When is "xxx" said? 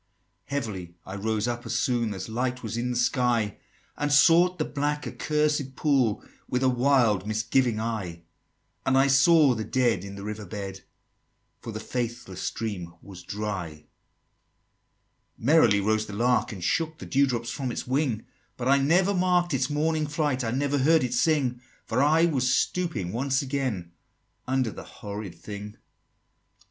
25.73-25.77